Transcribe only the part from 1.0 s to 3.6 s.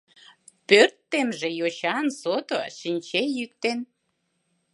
темже йочан Сото, чинче йӱк